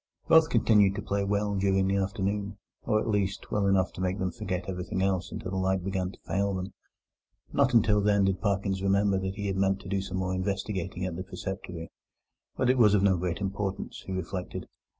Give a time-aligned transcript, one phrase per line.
[0.27, 4.17] Both continued to play well during the afternoon, or, at least, well enough to make
[4.17, 6.73] them forget everything else until the light began to fail them.
[7.53, 11.05] Not until then did Parkins remember that he had meant to do some more investigating
[11.05, 11.91] at the preceptory;
[12.57, 14.65] but it was of no great importance, he reflected.